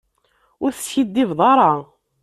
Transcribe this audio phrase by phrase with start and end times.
[0.63, 1.71] Ur teskiddibeḍ ara.